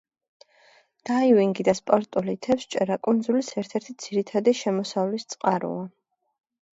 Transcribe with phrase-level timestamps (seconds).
[1.09, 5.85] დაივინგი და სპორტული თევზჭერა კუნძულის ერთ-ერთი ძირითადი შემოსავლის წყაროა.